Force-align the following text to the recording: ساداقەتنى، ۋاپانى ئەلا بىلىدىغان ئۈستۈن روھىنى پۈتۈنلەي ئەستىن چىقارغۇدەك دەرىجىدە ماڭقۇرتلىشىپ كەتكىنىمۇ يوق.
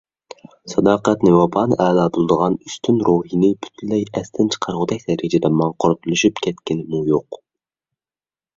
ساداقەتنى، 0.71 1.33
ۋاپانى 1.35 1.77
ئەلا 1.85 2.05
بىلىدىغان 2.15 2.55
ئۈستۈن 2.69 2.97
روھىنى 3.11 3.51
پۈتۈنلەي 3.67 4.07
ئەستىن 4.21 4.51
چىقارغۇدەك 4.57 5.07
دەرىجىدە 5.13 5.55
ماڭقۇرتلىشىپ 5.61 6.45
كەتكىنىمۇ 6.49 7.07
يوق. 7.15 7.43